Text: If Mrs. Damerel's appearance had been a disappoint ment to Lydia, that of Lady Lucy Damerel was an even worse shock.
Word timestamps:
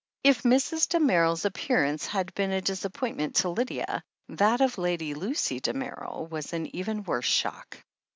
If 0.23 0.41
Mrs. 0.41 0.89
Damerel's 0.89 1.45
appearance 1.45 2.07
had 2.07 2.33
been 2.33 2.49
a 2.49 2.59
disappoint 2.59 3.17
ment 3.17 3.35
to 3.35 3.49
Lydia, 3.49 4.01
that 4.29 4.59
of 4.59 4.79
Lady 4.79 5.13
Lucy 5.13 5.59
Damerel 5.59 6.25
was 6.27 6.53
an 6.53 6.75
even 6.75 7.03
worse 7.03 7.27
shock. 7.27 7.77